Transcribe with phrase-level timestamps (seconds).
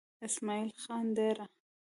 [0.27, 1.45] اسمعيل خان ديره